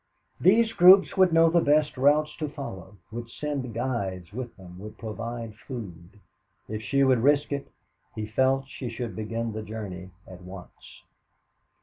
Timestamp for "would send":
3.11-3.75